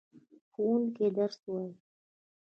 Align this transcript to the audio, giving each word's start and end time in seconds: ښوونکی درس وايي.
ښوونکی 0.51 1.07
درس 1.17 1.37
وايي. 1.51 1.73